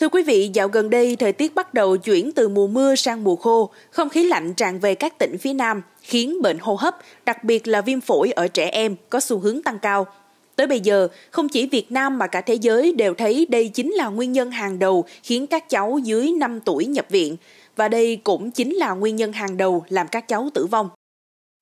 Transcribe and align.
Thưa 0.00 0.08
quý 0.08 0.22
vị, 0.22 0.50
dạo 0.52 0.68
gần 0.68 0.90
đây 0.90 1.16
thời 1.16 1.32
tiết 1.32 1.54
bắt 1.54 1.74
đầu 1.74 1.96
chuyển 1.96 2.32
từ 2.32 2.48
mùa 2.48 2.66
mưa 2.66 2.94
sang 2.94 3.24
mùa 3.24 3.36
khô, 3.36 3.70
không 3.90 4.08
khí 4.08 4.26
lạnh 4.26 4.54
tràn 4.54 4.78
về 4.78 4.94
các 4.94 5.18
tỉnh 5.18 5.38
phía 5.38 5.52
Nam, 5.52 5.82
khiến 6.02 6.42
bệnh 6.42 6.58
hô 6.58 6.74
hấp, 6.74 6.98
đặc 7.24 7.44
biệt 7.44 7.66
là 7.66 7.80
viêm 7.80 8.00
phổi 8.00 8.30
ở 8.30 8.48
trẻ 8.48 8.68
em 8.72 8.96
có 9.10 9.20
xu 9.20 9.38
hướng 9.38 9.62
tăng 9.62 9.78
cao. 9.78 10.06
Tới 10.56 10.66
bây 10.66 10.80
giờ, 10.80 11.08
không 11.30 11.48
chỉ 11.48 11.66
Việt 11.66 11.92
Nam 11.92 12.18
mà 12.18 12.26
cả 12.26 12.40
thế 12.40 12.54
giới 12.54 12.92
đều 12.92 13.14
thấy 13.14 13.46
đây 13.50 13.68
chính 13.68 13.92
là 13.92 14.08
nguyên 14.08 14.32
nhân 14.32 14.50
hàng 14.50 14.78
đầu 14.78 15.04
khiến 15.22 15.46
các 15.46 15.70
cháu 15.70 15.98
dưới 16.04 16.32
5 16.32 16.60
tuổi 16.60 16.86
nhập 16.86 17.06
viện, 17.08 17.36
và 17.76 17.88
đây 17.88 18.20
cũng 18.24 18.50
chính 18.50 18.74
là 18.74 18.94
nguyên 18.94 19.16
nhân 19.16 19.32
hàng 19.32 19.56
đầu 19.56 19.84
làm 19.88 20.08
các 20.08 20.28
cháu 20.28 20.48
tử 20.54 20.66
vong. 20.66 20.88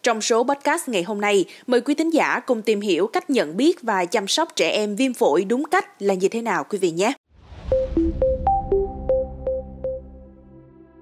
Trong 0.03 0.21
số 0.21 0.45
podcast 0.45 0.89
ngày 0.89 1.03
hôm 1.03 1.21
nay, 1.21 1.45
mời 1.66 1.80
quý 1.80 1.95
thính 1.95 2.11
giả 2.11 2.41
cùng 2.41 2.62
tìm 2.62 2.80
hiểu 2.80 3.07
cách 3.07 3.30
nhận 3.30 3.57
biết 3.57 3.82
và 3.82 4.05
chăm 4.05 4.29
sóc 4.29 4.57
trẻ 4.57 4.71
em 4.71 4.96
viêm 4.96 5.14
phổi 5.14 5.45
đúng 5.45 5.64
cách 5.64 6.03
là 6.03 6.14
như 6.14 6.29
thế 6.29 6.43
nào 6.43 6.64
quý 6.64 6.79
vị 6.79 6.91
nhé. 6.91 7.12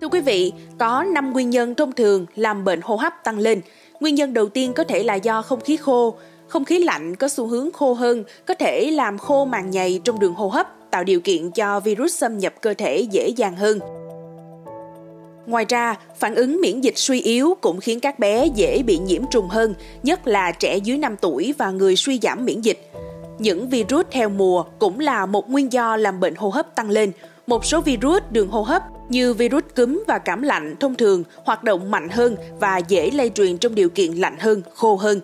Thưa 0.02 0.08
quý 0.08 0.20
vị, 0.20 0.52
có 0.78 1.04
5 1.14 1.32
nguyên 1.32 1.50
nhân 1.50 1.74
thông 1.74 1.92
thường 1.92 2.26
làm 2.34 2.64
bệnh 2.64 2.80
hô 2.82 2.96
hấp 2.96 3.24
tăng 3.24 3.38
lên. 3.38 3.60
Nguyên 4.00 4.14
nhân 4.14 4.34
đầu 4.34 4.48
tiên 4.48 4.72
có 4.72 4.84
thể 4.84 5.02
là 5.02 5.14
do 5.14 5.42
không 5.42 5.60
khí 5.60 5.76
khô. 5.76 6.14
Không 6.48 6.64
khí 6.64 6.78
lạnh 6.78 7.16
có 7.16 7.28
xu 7.28 7.46
hướng 7.46 7.72
khô 7.72 7.94
hơn, 7.94 8.24
có 8.46 8.54
thể 8.54 8.90
làm 8.90 9.18
khô 9.18 9.44
màng 9.44 9.70
nhầy 9.70 10.00
trong 10.04 10.18
đường 10.18 10.34
hô 10.34 10.48
hấp, 10.48 10.90
tạo 10.90 11.04
điều 11.04 11.20
kiện 11.20 11.50
cho 11.50 11.80
virus 11.80 12.18
xâm 12.18 12.38
nhập 12.38 12.54
cơ 12.60 12.74
thể 12.74 13.00
dễ 13.10 13.28
dàng 13.28 13.56
hơn. 13.56 13.78
Ngoài 15.46 15.64
ra, 15.68 15.96
phản 16.18 16.34
ứng 16.34 16.60
miễn 16.60 16.80
dịch 16.80 16.98
suy 16.98 17.20
yếu 17.20 17.54
cũng 17.60 17.80
khiến 17.80 18.00
các 18.00 18.18
bé 18.18 18.46
dễ 18.46 18.82
bị 18.82 18.98
nhiễm 18.98 19.22
trùng 19.30 19.48
hơn, 19.48 19.74
nhất 20.02 20.26
là 20.26 20.52
trẻ 20.52 20.76
dưới 20.76 20.98
5 20.98 21.16
tuổi 21.16 21.54
và 21.58 21.70
người 21.70 21.96
suy 21.96 22.18
giảm 22.22 22.44
miễn 22.44 22.60
dịch. 22.60 22.90
Những 23.38 23.68
virus 23.68 24.06
theo 24.10 24.28
mùa 24.28 24.64
cũng 24.78 25.00
là 25.00 25.26
một 25.26 25.50
nguyên 25.50 25.72
do 25.72 25.96
làm 25.96 26.20
bệnh 26.20 26.34
hô 26.34 26.48
hấp 26.48 26.74
tăng 26.74 26.90
lên. 26.90 27.12
Một 27.46 27.64
số 27.64 27.80
virus 27.80 28.22
đường 28.30 28.48
hô 28.48 28.62
hấp 28.62 28.82
như 29.12 29.34
virus 29.34 29.64
cúm 29.76 30.02
và 30.08 30.18
cảm 30.18 30.42
lạnh 30.42 30.76
thông 30.80 30.94
thường 30.94 31.24
hoạt 31.44 31.64
động 31.64 31.90
mạnh 31.90 32.08
hơn 32.08 32.36
và 32.60 32.78
dễ 32.78 33.10
lây 33.10 33.30
truyền 33.30 33.58
trong 33.58 33.74
điều 33.74 33.88
kiện 33.88 34.12
lạnh 34.12 34.36
hơn, 34.38 34.62
khô 34.74 34.96
hơn. 34.96 35.20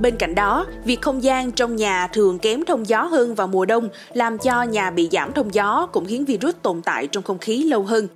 Bên 0.00 0.16
cạnh 0.16 0.34
đó, 0.34 0.66
việc 0.84 1.00
không 1.02 1.22
gian 1.22 1.52
trong 1.52 1.76
nhà 1.76 2.06
thường 2.06 2.38
kém 2.38 2.64
thông 2.64 2.88
gió 2.88 3.02
hơn 3.02 3.34
vào 3.34 3.46
mùa 3.46 3.64
đông 3.64 3.88
làm 4.12 4.38
cho 4.38 4.62
nhà 4.62 4.90
bị 4.90 5.08
giảm 5.12 5.32
thông 5.32 5.54
gió 5.54 5.88
cũng 5.92 6.06
khiến 6.06 6.24
virus 6.24 6.54
tồn 6.62 6.82
tại 6.82 7.06
trong 7.06 7.22
không 7.22 7.38
khí 7.38 7.64
lâu 7.64 7.82
hơn. 7.82 8.08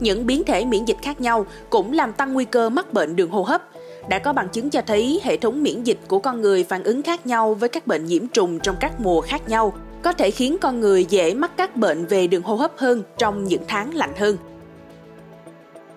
Những 0.00 0.26
biến 0.26 0.44
thể 0.44 0.64
miễn 0.64 0.84
dịch 0.84 0.96
khác 1.02 1.20
nhau 1.20 1.46
cũng 1.70 1.92
làm 1.92 2.12
tăng 2.12 2.32
nguy 2.32 2.44
cơ 2.44 2.68
mắc 2.68 2.92
bệnh 2.92 3.16
đường 3.16 3.30
hô 3.30 3.42
hấp. 3.42 3.62
Đã 4.08 4.18
có 4.18 4.32
bằng 4.32 4.48
chứng 4.48 4.70
cho 4.70 4.82
thấy 4.86 5.20
hệ 5.24 5.36
thống 5.36 5.62
miễn 5.62 5.82
dịch 5.82 5.98
của 6.08 6.18
con 6.18 6.40
người 6.40 6.64
phản 6.64 6.82
ứng 6.82 7.02
khác 7.02 7.26
nhau 7.26 7.54
với 7.54 7.68
các 7.68 7.86
bệnh 7.86 8.04
nhiễm 8.04 8.26
trùng 8.26 8.60
trong 8.60 8.76
các 8.80 9.00
mùa 9.00 9.20
khác 9.20 9.48
nhau, 9.48 9.72
có 10.02 10.12
thể 10.12 10.30
khiến 10.30 10.56
con 10.60 10.80
người 10.80 11.04
dễ 11.04 11.34
mắc 11.34 11.50
các 11.56 11.76
bệnh 11.76 12.06
về 12.06 12.26
đường 12.26 12.42
hô 12.42 12.54
hấp 12.54 12.72
hơn 12.76 13.02
trong 13.18 13.44
những 13.44 13.62
tháng 13.68 13.94
lạnh 13.94 14.12
hơn. 14.16 14.36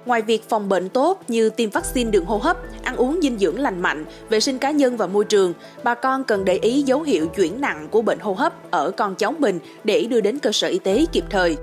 Ngoài 0.05 0.21
việc 0.21 0.49
phòng 0.49 0.69
bệnh 0.69 0.89
tốt 0.89 1.23
như 1.27 1.49
tiêm 1.49 1.69
vaccine 1.69 2.11
đường 2.11 2.25
hô 2.25 2.37
hấp, 2.37 2.57
ăn 2.83 2.95
uống 2.95 3.19
dinh 3.21 3.37
dưỡng 3.37 3.59
lành 3.59 3.81
mạnh, 3.81 4.05
vệ 4.29 4.39
sinh 4.39 4.57
cá 4.57 4.71
nhân 4.71 4.97
và 4.97 5.07
môi 5.07 5.25
trường, 5.25 5.53
bà 5.83 5.95
con 5.95 6.23
cần 6.23 6.45
để 6.45 6.59
ý 6.61 6.81
dấu 6.81 7.01
hiệu 7.01 7.27
chuyển 7.27 7.61
nặng 7.61 7.87
của 7.91 8.01
bệnh 8.01 8.19
hô 8.19 8.33
hấp 8.33 8.71
ở 8.71 8.91
con 8.91 9.15
cháu 9.15 9.33
mình 9.39 9.59
để 9.83 10.05
đưa 10.09 10.21
đến 10.21 10.39
cơ 10.39 10.51
sở 10.51 10.67
y 10.67 10.79
tế 10.79 11.05
kịp 11.11 11.23
thời. 11.29 11.57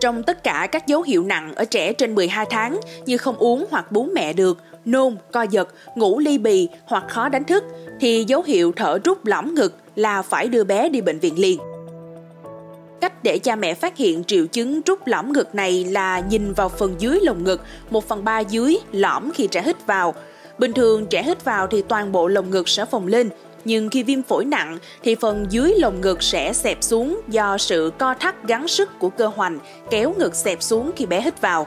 Trong 0.00 0.22
tất 0.22 0.44
cả 0.44 0.68
các 0.72 0.86
dấu 0.86 1.02
hiệu 1.02 1.22
nặng 1.22 1.54
ở 1.54 1.64
trẻ 1.64 1.92
trên 1.92 2.14
12 2.14 2.46
tháng 2.50 2.80
như 3.06 3.16
không 3.16 3.36
uống 3.36 3.66
hoặc 3.70 3.92
bú 3.92 4.08
mẹ 4.14 4.32
được, 4.32 4.58
nôn, 4.84 5.16
co 5.32 5.42
giật, 5.42 5.68
ngủ 5.94 6.18
ly 6.18 6.38
bì 6.38 6.68
hoặc 6.86 7.04
khó 7.08 7.28
đánh 7.28 7.44
thức, 7.44 7.64
thì 8.00 8.24
dấu 8.28 8.42
hiệu 8.42 8.72
thở 8.76 8.98
rút 9.04 9.26
lõm 9.26 9.54
ngực 9.54 9.74
là 9.96 10.22
phải 10.22 10.48
đưa 10.48 10.64
bé 10.64 10.88
đi 10.88 11.00
bệnh 11.00 11.18
viện 11.18 11.38
liền. 11.38 11.58
Cách 13.00 13.24
để 13.24 13.38
cha 13.38 13.56
mẹ 13.56 13.74
phát 13.74 13.96
hiện 13.96 14.24
triệu 14.24 14.46
chứng 14.46 14.80
rút 14.86 15.06
lõm 15.06 15.32
ngực 15.32 15.54
này 15.54 15.84
là 15.84 16.20
nhìn 16.20 16.52
vào 16.52 16.68
phần 16.68 16.94
dưới 16.98 17.20
lồng 17.22 17.44
ngực, 17.44 17.62
1 17.90 18.08
phần 18.08 18.24
3 18.24 18.40
dưới 18.40 18.76
lõm 18.92 19.30
khi 19.34 19.46
trẻ 19.46 19.62
hít 19.62 19.86
vào. 19.86 20.14
Bình 20.58 20.72
thường 20.72 21.06
trẻ 21.06 21.22
hít 21.22 21.44
vào 21.44 21.66
thì 21.66 21.82
toàn 21.82 22.12
bộ 22.12 22.28
lồng 22.28 22.50
ngực 22.50 22.68
sẽ 22.68 22.84
phồng 22.84 23.06
lên, 23.06 23.30
nhưng 23.64 23.88
khi 23.88 24.02
viêm 24.02 24.22
phổi 24.22 24.44
nặng 24.44 24.78
thì 25.02 25.14
phần 25.14 25.46
dưới 25.50 25.74
lồng 25.78 26.00
ngực 26.00 26.22
sẽ 26.22 26.52
xẹp 26.52 26.78
xuống 26.80 27.20
do 27.28 27.58
sự 27.58 27.92
co 27.98 28.14
thắt 28.14 28.44
gắng 28.48 28.68
sức 28.68 28.98
của 28.98 29.10
cơ 29.10 29.26
hoành 29.26 29.58
kéo 29.90 30.14
ngực 30.18 30.34
xẹp 30.34 30.62
xuống 30.62 30.90
khi 30.96 31.06
bé 31.06 31.20
hít 31.20 31.40
vào. 31.40 31.66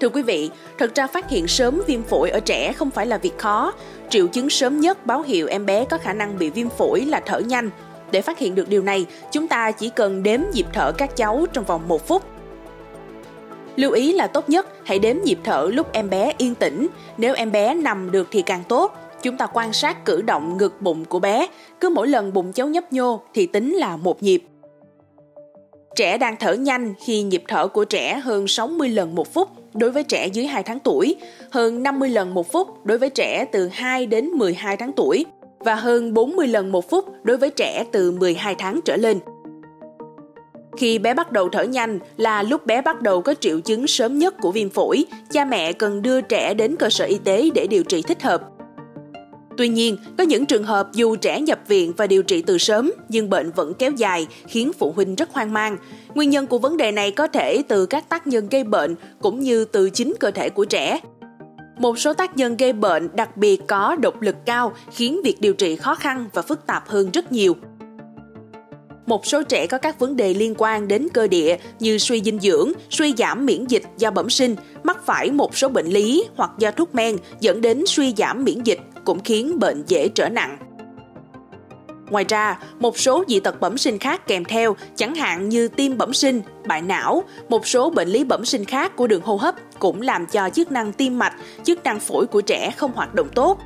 Thưa 0.00 0.08
quý 0.08 0.22
vị, 0.22 0.50
thật 0.78 0.94
ra 0.94 1.06
phát 1.06 1.28
hiện 1.28 1.48
sớm 1.48 1.82
viêm 1.86 2.02
phổi 2.02 2.30
ở 2.30 2.40
trẻ 2.40 2.72
không 2.72 2.90
phải 2.90 3.06
là 3.06 3.18
việc 3.18 3.38
khó. 3.38 3.72
Triệu 4.08 4.26
chứng 4.26 4.50
sớm 4.50 4.80
nhất 4.80 5.06
báo 5.06 5.22
hiệu 5.22 5.46
em 5.46 5.66
bé 5.66 5.84
có 5.84 5.98
khả 5.98 6.12
năng 6.12 6.38
bị 6.38 6.50
viêm 6.50 6.68
phổi 6.68 7.00
là 7.00 7.20
thở 7.26 7.38
nhanh. 7.38 7.70
Để 8.10 8.22
phát 8.22 8.38
hiện 8.38 8.54
được 8.54 8.68
điều 8.68 8.82
này, 8.82 9.06
chúng 9.32 9.48
ta 9.48 9.70
chỉ 9.70 9.88
cần 9.88 10.22
đếm 10.22 10.40
nhịp 10.52 10.66
thở 10.72 10.92
các 10.92 11.16
cháu 11.16 11.46
trong 11.52 11.64
vòng 11.64 11.88
1 11.88 12.08
phút. 12.08 12.22
Lưu 13.76 13.92
ý 13.92 14.12
là 14.12 14.26
tốt 14.26 14.48
nhất 14.48 14.66
hãy 14.84 14.98
đếm 14.98 15.16
nhịp 15.24 15.38
thở 15.44 15.68
lúc 15.72 15.92
em 15.92 16.10
bé 16.10 16.32
yên 16.38 16.54
tĩnh, 16.54 16.86
nếu 17.16 17.34
em 17.34 17.52
bé 17.52 17.74
nằm 17.74 18.10
được 18.10 18.28
thì 18.30 18.42
càng 18.42 18.62
tốt. 18.68 18.96
Chúng 19.22 19.36
ta 19.36 19.46
quan 19.46 19.72
sát 19.72 20.04
cử 20.04 20.22
động 20.22 20.56
ngực 20.56 20.82
bụng 20.82 21.04
của 21.04 21.18
bé, 21.18 21.46
cứ 21.80 21.88
mỗi 21.88 22.08
lần 22.08 22.32
bụng 22.32 22.52
cháu 22.52 22.68
nhấp 22.68 22.92
nhô 22.92 23.20
thì 23.34 23.46
tính 23.46 23.74
là 23.74 23.96
một 23.96 24.22
nhịp. 24.22 24.42
Trẻ 25.96 26.18
đang 26.18 26.36
thở 26.40 26.52
nhanh 26.52 26.94
khi 27.04 27.22
nhịp 27.22 27.42
thở 27.48 27.68
của 27.68 27.84
trẻ 27.84 28.20
hơn 28.24 28.48
60 28.48 28.88
lần 28.88 29.14
một 29.14 29.34
phút 29.34 29.48
đối 29.74 29.90
với 29.90 30.04
trẻ 30.04 30.26
dưới 30.26 30.46
2 30.46 30.62
tháng 30.62 30.78
tuổi, 30.78 31.16
hơn 31.50 31.82
50 31.82 32.08
lần 32.08 32.34
một 32.34 32.52
phút 32.52 32.86
đối 32.86 32.98
với 32.98 33.10
trẻ 33.10 33.44
từ 33.52 33.68
2 33.72 34.06
đến 34.06 34.26
12 34.26 34.76
tháng 34.76 34.92
tuổi 34.92 35.26
và 35.58 35.74
hơn 35.74 36.14
40 36.14 36.46
lần 36.46 36.72
một 36.72 36.90
phút 36.90 37.04
đối 37.24 37.36
với 37.36 37.50
trẻ 37.50 37.84
từ 37.92 38.10
12 38.10 38.54
tháng 38.54 38.80
trở 38.84 38.96
lên. 38.96 39.18
Khi 40.76 40.98
bé 40.98 41.14
bắt 41.14 41.32
đầu 41.32 41.48
thở 41.48 41.62
nhanh 41.62 41.98
là 42.16 42.42
lúc 42.42 42.66
bé 42.66 42.82
bắt 42.82 43.02
đầu 43.02 43.22
có 43.22 43.34
triệu 43.40 43.60
chứng 43.60 43.86
sớm 43.86 44.18
nhất 44.18 44.34
của 44.40 44.52
viêm 44.52 44.70
phổi, 44.70 45.04
cha 45.30 45.44
mẹ 45.44 45.72
cần 45.72 46.02
đưa 46.02 46.20
trẻ 46.20 46.54
đến 46.54 46.76
cơ 46.76 46.90
sở 46.90 47.04
y 47.04 47.18
tế 47.18 47.50
để 47.54 47.66
điều 47.66 47.84
trị 47.84 48.02
thích 48.02 48.22
hợp. 48.22 48.53
Tuy 49.56 49.68
nhiên, 49.68 49.96
có 50.18 50.24
những 50.24 50.46
trường 50.46 50.64
hợp 50.64 50.88
dù 50.92 51.16
trẻ 51.16 51.40
nhập 51.40 51.58
viện 51.68 51.92
và 51.96 52.06
điều 52.06 52.22
trị 52.22 52.42
từ 52.42 52.58
sớm 52.58 52.92
nhưng 53.08 53.30
bệnh 53.30 53.50
vẫn 53.50 53.74
kéo 53.74 53.90
dài 53.90 54.26
khiến 54.48 54.72
phụ 54.78 54.92
huynh 54.96 55.14
rất 55.14 55.32
hoang 55.32 55.52
mang. 55.52 55.76
Nguyên 56.14 56.30
nhân 56.30 56.46
của 56.46 56.58
vấn 56.58 56.76
đề 56.76 56.92
này 56.92 57.10
có 57.10 57.26
thể 57.26 57.62
từ 57.68 57.86
các 57.86 58.08
tác 58.08 58.26
nhân 58.26 58.48
gây 58.48 58.64
bệnh 58.64 58.94
cũng 59.20 59.40
như 59.40 59.64
từ 59.64 59.90
chính 59.90 60.14
cơ 60.20 60.30
thể 60.30 60.50
của 60.50 60.64
trẻ. 60.64 61.00
Một 61.78 61.98
số 61.98 62.12
tác 62.12 62.36
nhân 62.36 62.56
gây 62.56 62.72
bệnh 62.72 63.08
đặc 63.14 63.36
biệt 63.36 63.60
có 63.68 63.96
độc 64.00 64.22
lực 64.22 64.36
cao 64.46 64.72
khiến 64.92 65.20
việc 65.24 65.40
điều 65.40 65.54
trị 65.54 65.76
khó 65.76 65.94
khăn 65.94 66.28
và 66.32 66.42
phức 66.42 66.66
tạp 66.66 66.88
hơn 66.88 67.10
rất 67.10 67.32
nhiều. 67.32 67.56
Một 69.06 69.26
số 69.26 69.42
trẻ 69.42 69.66
có 69.66 69.78
các 69.78 69.98
vấn 69.98 70.16
đề 70.16 70.34
liên 70.34 70.54
quan 70.58 70.88
đến 70.88 71.08
cơ 71.14 71.26
địa 71.26 71.56
như 71.80 71.98
suy 71.98 72.22
dinh 72.22 72.40
dưỡng, 72.40 72.72
suy 72.90 73.14
giảm 73.18 73.46
miễn 73.46 73.64
dịch 73.68 73.82
do 73.98 74.10
bẩm 74.10 74.30
sinh, 74.30 74.56
mắc 74.82 75.06
phải 75.06 75.30
một 75.30 75.56
số 75.56 75.68
bệnh 75.68 75.86
lý 75.86 76.24
hoặc 76.36 76.50
do 76.58 76.70
thuốc 76.70 76.94
men 76.94 77.16
dẫn 77.40 77.60
đến 77.60 77.84
suy 77.86 78.14
giảm 78.16 78.44
miễn 78.44 78.62
dịch 78.62 78.80
cũng 79.04 79.20
khiến 79.20 79.58
bệnh 79.58 79.84
dễ 79.86 80.08
trở 80.08 80.28
nặng. 80.28 80.58
Ngoài 82.10 82.24
ra, 82.28 82.58
một 82.78 82.98
số 82.98 83.24
dị 83.28 83.40
tật 83.40 83.60
bẩm 83.60 83.78
sinh 83.78 83.98
khác 83.98 84.26
kèm 84.26 84.44
theo, 84.44 84.76
chẳng 84.96 85.14
hạn 85.14 85.48
như 85.48 85.68
tim 85.68 85.98
bẩm 85.98 86.12
sinh, 86.12 86.42
bại 86.66 86.82
não, 86.82 87.24
một 87.48 87.66
số 87.66 87.90
bệnh 87.90 88.08
lý 88.08 88.24
bẩm 88.24 88.44
sinh 88.44 88.64
khác 88.64 88.96
của 88.96 89.06
đường 89.06 89.22
hô 89.22 89.36
hấp 89.36 89.54
cũng 89.78 90.02
làm 90.02 90.26
cho 90.26 90.50
chức 90.50 90.72
năng 90.72 90.92
tim 90.92 91.18
mạch, 91.18 91.34
chức 91.64 91.84
năng 91.84 92.00
phổi 92.00 92.26
của 92.26 92.40
trẻ 92.40 92.70
không 92.76 92.92
hoạt 92.92 93.14
động 93.14 93.28
tốt. 93.34 93.58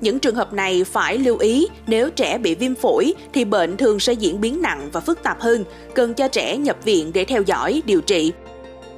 Những 0.00 0.18
trường 0.18 0.34
hợp 0.34 0.52
này 0.52 0.84
phải 0.84 1.18
lưu 1.18 1.38
ý 1.38 1.66
nếu 1.86 2.10
trẻ 2.10 2.38
bị 2.38 2.54
viêm 2.54 2.74
phổi 2.74 3.14
thì 3.32 3.44
bệnh 3.44 3.76
thường 3.76 4.00
sẽ 4.00 4.12
diễn 4.12 4.40
biến 4.40 4.62
nặng 4.62 4.88
và 4.92 5.00
phức 5.00 5.22
tạp 5.22 5.40
hơn, 5.40 5.64
cần 5.94 6.14
cho 6.14 6.28
trẻ 6.28 6.56
nhập 6.56 6.76
viện 6.84 7.10
để 7.14 7.24
theo 7.24 7.42
dõi, 7.42 7.82
điều 7.86 8.00
trị. 8.00 8.32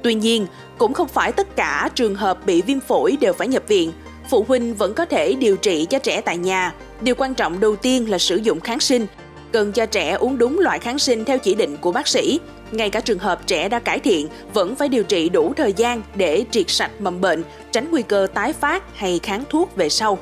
Tuy 0.01 0.13
nhiên, 0.13 0.47
cũng 0.77 0.93
không 0.93 1.07
phải 1.07 1.31
tất 1.31 1.55
cả 1.55 1.89
trường 1.95 2.15
hợp 2.15 2.45
bị 2.45 2.61
viêm 2.61 2.79
phổi 2.79 3.17
đều 3.21 3.33
phải 3.33 3.47
nhập 3.47 3.63
viện, 3.67 3.91
phụ 4.29 4.45
huynh 4.47 4.75
vẫn 4.75 4.93
có 4.93 5.05
thể 5.05 5.33
điều 5.33 5.57
trị 5.57 5.85
cho 5.89 5.99
trẻ 5.99 6.21
tại 6.21 6.37
nhà. 6.37 6.73
Điều 7.01 7.15
quan 7.15 7.33
trọng 7.33 7.59
đầu 7.59 7.75
tiên 7.75 8.09
là 8.09 8.17
sử 8.17 8.35
dụng 8.35 8.59
kháng 8.59 8.79
sinh. 8.79 9.05
Cần 9.51 9.71
cho 9.71 9.85
trẻ 9.85 10.11
uống 10.11 10.37
đúng 10.37 10.59
loại 10.59 10.79
kháng 10.79 10.99
sinh 10.99 11.25
theo 11.25 11.37
chỉ 11.37 11.55
định 11.55 11.77
của 11.77 11.91
bác 11.91 12.07
sĩ. 12.07 12.39
Ngay 12.71 12.89
cả 12.89 12.99
trường 12.99 13.19
hợp 13.19 13.47
trẻ 13.47 13.69
đã 13.69 13.79
cải 13.79 13.99
thiện, 13.99 14.27
vẫn 14.53 14.75
phải 14.75 14.89
điều 14.89 15.03
trị 15.03 15.29
đủ 15.29 15.53
thời 15.57 15.73
gian 15.73 16.01
để 16.15 16.45
triệt 16.51 16.69
sạch 16.69 16.91
mầm 16.99 17.21
bệnh, 17.21 17.43
tránh 17.71 17.91
nguy 17.91 18.01
cơ 18.01 18.27
tái 18.33 18.53
phát 18.53 18.83
hay 18.95 19.19
kháng 19.23 19.43
thuốc 19.49 19.75
về 19.75 19.89
sau. 19.89 20.17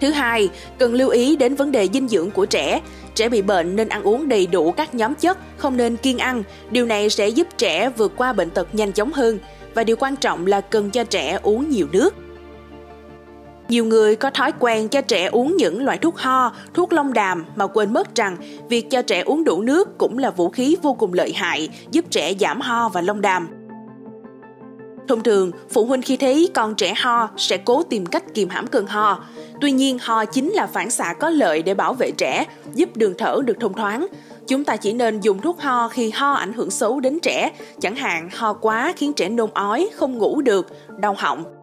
Thứ 0.00 0.10
hai, 0.10 0.48
cần 0.78 0.94
lưu 0.94 1.08
ý 1.08 1.36
đến 1.36 1.54
vấn 1.54 1.72
đề 1.72 1.88
dinh 1.92 2.08
dưỡng 2.08 2.30
của 2.30 2.46
trẻ. 2.46 2.80
Trẻ 3.14 3.28
bị 3.28 3.42
bệnh 3.42 3.76
nên 3.76 3.88
ăn 3.88 4.02
uống 4.02 4.28
đầy 4.28 4.46
đủ 4.46 4.72
các 4.72 4.94
nhóm 4.94 5.14
chất, 5.14 5.38
không 5.56 5.76
nên 5.76 5.96
kiêng 5.96 6.18
ăn. 6.18 6.42
Điều 6.70 6.86
này 6.86 7.10
sẽ 7.10 7.28
giúp 7.28 7.46
trẻ 7.56 7.90
vượt 7.96 8.12
qua 8.16 8.32
bệnh 8.32 8.50
tật 8.50 8.74
nhanh 8.74 8.92
chóng 8.92 9.12
hơn. 9.12 9.38
Và 9.74 9.84
điều 9.84 9.96
quan 9.96 10.16
trọng 10.16 10.46
là 10.46 10.60
cần 10.60 10.90
cho 10.90 11.04
trẻ 11.04 11.38
uống 11.42 11.70
nhiều 11.70 11.86
nước. 11.92 12.14
Nhiều 13.68 13.84
người 13.84 14.16
có 14.16 14.30
thói 14.30 14.52
quen 14.58 14.88
cho 14.88 15.00
trẻ 15.00 15.26
uống 15.26 15.56
những 15.56 15.84
loại 15.84 15.98
thuốc 15.98 16.18
ho, 16.18 16.52
thuốc 16.74 16.92
lông 16.92 17.12
đàm 17.12 17.44
mà 17.56 17.66
quên 17.66 17.92
mất 17.92 18.14
rằng 18.14 18.36
việc 18.68 18.90
cho 18.90 19.02
trẻ 19.02 19.20
uống 19.20 19.44
đủ 19.44 19.62
nước 19.62 19.98
cũng 19.98 20.18
là 20.18 20.30
vũ 20.30 20.48
khí 20.48 20.76
vô 20.82 20.94
cùng 20.94 21.12
lợi 21.12 21.32
hại 21.32 21.68
giúp 21.90 22.04
trẻ 22.10 22.34
giảm 22.40 22.60
ho 22.60 22.88
và 22.88 23.00
lông 23.00 23.20
đàm. 23.20 23.48
Thông 25.08 25.22
thường, 25.22 25.50
phụ 25.70 25.84
huynh 25.84 26.02
khi 26.02 26.16
thấy 26.16 26.50
con 26.54 26.74
trẻ 26.74 26.94
ho 26.96 27.28
sẽ 27.36 27.56
cố 27.56 27.82
tìm 27.82 28.06
cách 28.06 28.24
kiềm 28.34 28.48
hãm 28.48 28.66
cơn 28.66 28.86
ho. 28.86 29.24
Tuy 29.60 29.72
nhiên, 29.72 29.98
ho 30.02 30.24
chính 30.24 30.52
là 30.52 30.66
phản 30.66 30.90
xạ 30.90 31.14
có 31.20 31.30
lợi 31.30 31.62
để 31.62 31.74
bảo 31.74 31.94
vệ 31.94 32.10
trẻ, 32.10 32.44
giúp 32.74 32.96
đường 32.96 33.14
thở 33.18 33.40
được 33.44 33.56
thông 33.60 33.74
thoáng. 33.74 34.06
Chúng 34.46 34.64
ta 34.64 34.76
chỉ 34.76 34.92
nên 34.92 35.20
dùng 35.20 35.40
thuốc 35.40 35.60
ho 35.60 35.88
khi 35.88 36.10
ho 36.10 36.32
ảnh 36.32 36.52
hưởng 36.52 36.70
xấu 36.70 37.00
đến 37.00 37.18
trẻ, 37.22 37.50
chẳng 37.80 37.96
hạn 37.96 38.28
ho 38.34 38.52
quá 38.52 38.92
khiến 38.96 39.12
trẻ 39.12 39.28
nôn 39.28 39.50
ói, 39.54 39.88
không 39.94 40.18
ngủ 40.18 40.40
được, 40.40 40.66
đau 40.98 41.14
họng. 41.18 41.57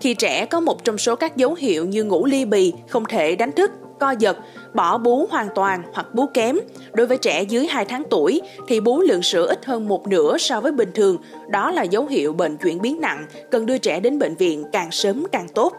Khi 0.00 0.14
trẻ 0.14 0.46
có 0.46 0.60
một 0.60 0.84
trong 0.84 0.98
số 0.98 1.16
các 1.16 1.36
dấu 1.36 1.54
hiệu 1.54 1.86
như 1.86 2.04
ngủ 2.04 2.26
ly 2.26 2.44
bì, 2.44 2.72
không 2.88 3.04
thể 3.04 3.36
đánh 3.36 3.52
thức, 3.52 3.70
co 4.00 4.14
giật, 4.18 4.36
bỏ 4.74 4.98
bú 4.98 5.26
hoàn 5.30 5.48
toàn 5.54 5.82
hoặc 5.92 6.14
bú 6.14 6.26
kém. 6.34 6.58
Đối 6.92 7.06
với 7.06 7.18
trẻ 7.18 7.42
dưới 7.42 7.66
2 7.66 7.84
tháng 7.84 8.02
tuổi 8.10 8.40
thì 8.68 8.80
bú 8.80 9.00
lượng 9.00 9.22
sữa 9.22 9.46
ít 9.48 9.64
hơn 9.64 9.88
một 9.88 10.08
nửa 10.08 10.38
so 10.38 10.60
với 10.60 10.72
bình 10.72 10.90
thường. 10.94 11.16
Đó 11.48 11.70
là 11.70 11.82
dấu 11.82 12.06
hiệu 12.06 12.32
bệnh 12.32 12.56
chuyển 12.56 12.82
biến 12.82 13.00
nặng, 13.00 13.26
cần 13.50 13.66
đưa 13.66 13.78
trẻ 13.78 14.00
đến 14.00 14.18
bệnh 14.18 14.34
viện 14.34 14.64
càng 14.72 14.90
sớm 14.90 15.26
càng 15.32 15.48
tốt. 15.48 15.72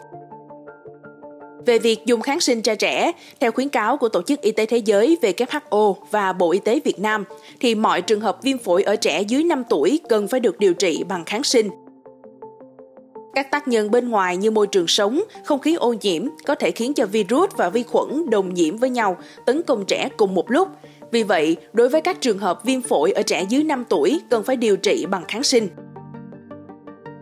Về 1.66 1.78
việc 1.78 2.06
dùng 2.06 2.20
kháng 2.20 2.40
sinh 2.40 2.62
cho 2.62 2.74
trẻ, 2.74 3.12
theo 3.40 3.52
khuyến 3.52 3.68
cáo 3.68 3.96
của 3.96 4.08
Tổ 4.08 4.22
chức 4.22 4.40
Y 4.40 4.52
tế 4.52 4.66
Thế 4.66 4.76
giới 4.76 5.16
WHO 5.22 5.94
và 6.10 6.32
Bộ 6.32 6.52
Y 6.52 6.58
tế 6.58 6.80
Việt 6.84 6.98
Nam, 6.98 7.24
thì 7.60 7.74
mọi 7.74 8.02
trường 8.02 8.20
hợp 8.20 8.38
viêm 8.42 8.58
phổi 8.58 8.82
ở 8.82 8.96
trẻ 8.96 9.22
dưới 9.22 9.42
5 9.44 9.64
tuổi 9.68 10.00
cần 10.08 10.28
phải 10.28 10.40
được 10.40 10.58
điều 10.58 10.74
trị 10.74 11.04
bằng 11.08 11.24
kháng 11.24 11.44
sinh. 11.44 11.70
Các 13.34 13.50
tác 13.50 13.68
nhân 13.68 13.90
bên 13.90 14.08
ngoài 14.08 14.36
như 14.36 14.50
môi 14.50 14.66
trường 14.66 14.86
sống, 14.86 15.22
không 15.44 15.60
khí 15.60 15.74
ô 15.74 15.94
nhiễm 16.00 16.24
có 16.46 16.54
thể 16.54 16.70
khiến 16.70 16.94
cho 16.94 17.06
virus 17.06 17.50
và 17.56 17.70
vi 17.70 17.82
khuẩn 17.82 18.30
đồng 18.30 18.54
nhiễm 18.54 18.76
với 18.76 18.90
nhau, 18.90 19.16
tấn 19.46 19.62
công 19.62 19.84
trẻ 19.84 20.08
cùng 20.16 20.34
một 20.34 20.50
lúc. 20.50 20.68
Vì 21.10 21.22
vậy, 21.22 21.56
đối 21.72 21.88
với 21.88 22.00
các 22.00 22.20
trường 22.20 22.38
hợp 22.38 22.64
viêm 22.64 22.82
phổi 22.82 23.12
ở 23.12 23.22
trẻ 23.22 23.44
dưới 23.48 23.64
5 23.64 23.84
tuổi 23.88 24.20
cần 24.30 24.42
phải 24.42 24.56
điều 24.56 24.76
trị 24.76 25.06
bằng 25.10 25.24
kháng 25.28 25.42
sinh. 25.42 25.68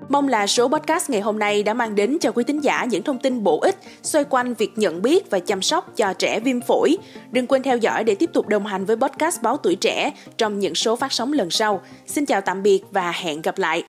Mong 0.08 0.28
là 0.28 0.46
số 0.46 0.68
podcast 0.68 1.10
ngày 1.10 1.20
hôm 1.20 1.38
nay 1.38 1.62
đã 1.62 1.74
mang 1.74 1.94
đến 1.94 2.18
cho 2.20 2.32
quý 2.32 2.44
thính 2.44 2.64
giả 2.64 2.84
những 2.84 3.02
thông 3.02 3.18
tin 3.18 3.44
bổ 3.44 3.60
ích 3.60 3.76
xoay 4.02 4.24
quanh 4.24 4.54
việc 4.54 4.70
nhận 4.76 5.02
biết 5.02 5.30
và 5.30 5.38
chăm 5.38 5.62
sóc 5.62 5.96
cho 5.96 6.12
trẻ 6.12 6.40
viêm 6.40 6.60
phổi. 6.60 6.96
Đừng 7.30 7.46
quên 7.46 7.62
theo 7.62 7.76
dõi 7.76 8.04
để 8.04 8.14
tiếp 8.14 8.30
tục 8.32 8.48
đồng 8.48 8.66
hành 8.66 8.84
với 8.84 8.96
podcast 8.96 9.42
Báo 9.42 9.56
Tuổi 9.56 9.76
Trẻ 9.76 10.10
trong 10.38 10.58
những 10.58 10.74
số 10.74 10.96
phát 10.96 11.12
sóng 11.12 11.32
lần 11.32 11.50
sau. 11.50 11.80
Xin 12.06 12.26
chào 12.26 12.40
tạm 12.40 12.62
biệt 12.62 12.80
và 12.90 13.12
hẹn 13.12 13.42
gặp 13.42 13.58
lại! 13.58 13.87